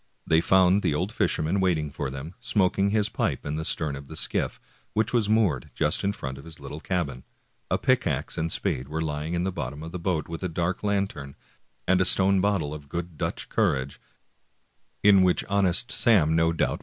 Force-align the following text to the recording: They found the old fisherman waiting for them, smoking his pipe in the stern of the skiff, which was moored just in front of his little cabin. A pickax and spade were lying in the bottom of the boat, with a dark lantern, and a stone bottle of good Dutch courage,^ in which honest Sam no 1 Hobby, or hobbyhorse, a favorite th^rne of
They 0.25 0.41
found 0.41 0.81
the 0.81 0.95
old 0.95 1.11
fisherman 1.11 1.59
waiting 1.59 1.91
for 1.91 2.09
them, 2.09 2.33
smoking 2.39 2.89
his 2.89 3.07
pipe 3.07 3.45
in 3.45 3.55
the 3.55 3.63
stern 3.63 3.95
of 3.95 4.07
the 4.07 4.15
skiff, 4.15 4.59
which 4.93 5.13
was 5.13 5.29
moored 5.29 5.69
just 5.75 6.03
in 6.03 6.11
front 6.11 6.39
of 6.39 6.43
his 6.43 6.59
little 6.59 6.79
cabin. 6.79 7.23
A 7.69 7.77
pickax 7.77 8.35
and 8.35 8.51
spade 8.51 8.87
were 8.87 9.03
lying 9.03 9.35
in 9.35 9.43
the 9.43 9.51
bottom 9.51 9.83
of 9.83 9.91
the 9.91 9.99
boat, 9.99 10.27
with 10.27 10.41
a 10.41 10.49
dark 10.49 10.81
lantern, 10.81 11.35
and 11.87 12.01
a 12.01 12.05
stone 12.05 12.41
bottle 12.41 12.73
of 12.73 12.89
good 12.89 13.15
Dutch 13.15 13.47
courage,^ 13.47 13.99
in 15.03 15.21
which 15.21 15.45
honest 15.45 15.91
Sam 15.91 16.35
no 16.35 16.47
1 16.47 16.47
Hobby, 16.47 16.47
or 16.47 16.47
hobbyhorse, 16.47 16.47
a 16.47 16.57
favorite 16.57 16.67
th^rne 16.67 16.69
of 16.69 16.79